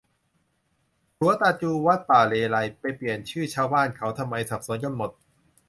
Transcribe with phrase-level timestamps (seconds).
[1.17, 5.11] ขรัวตาจู วัดป่าเลไลย ไปเปลี่ยนชื่อชาวบ้านเขาทำไม สับสนกันไปหมด